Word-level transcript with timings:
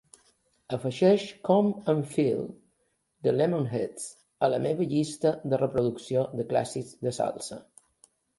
Afegeix 0.75 1.25
Come 1.49 1.67
on 1.93 2.01
Feel 2.13 2.41
the 3.27 3.33
Lemonheads 3.35 4.07
a 4.41 4.51
la 4.55 4.61
meva 4.65 4.89
llista 4.95 5.35
de 5.53 5.61
reproducció 5.65 6.25
de 6.41 6.49
clàssics 6.55 6.93
de 7.07 7.17
salsa. 7.21 7.61